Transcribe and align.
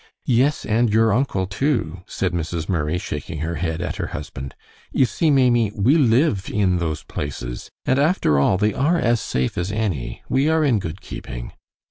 "Yes, 0.25 0.65
and 0.65 0.91
your 0.91 1.13
uncle, 1.13 1.45
too," 1.45 2.01
said 2.07 2.33
Mrs. 2.33 2.67
Murray, 2.67 2.97
shaking 2.97 3.41
her 3.41 3.53
head 3.57 3.83
at 3.83 3.97
her 3.97 4.07
husband. 4.07 4.55
"You 4.91 5.05
see, 5.05 5.29
Maimie, 5.29 5.71
we 5.75 5.95
live 5.95 6.49
in 6.49 6.77
'those 6.79 7.03
places'; 7.03 7.69
and 7.85 7.99
after 7.99 8.39
all, 8.39 8.57
they 8.57 8.73
are 8.73 8.97
as 8.97 9.21
safe 9.21 9.59
as 9.59 9.71
any. 9.71 10.23
We 10.27 10.49
are 10.49 10.63
in 10.63 10.79
good 10.79 11.01
keeping." 11.01 11.51